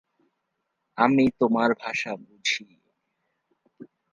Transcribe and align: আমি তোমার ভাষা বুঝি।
আমি 0.97 1.25
তোমার 1.39 1.69
ভাষা 1.81 2.11
বুঝি। 2.21 2.65